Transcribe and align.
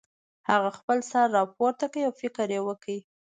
هغه 0.49 0.69
خپل 0.77 0.97
سر 1.11 1.25
راپورته 1.37 1.85
کړ 1.93 2.03
او 2.07 2.11
فکر 2.21 2.47
یې 2.55 2.61
وکړ 2.67 2.97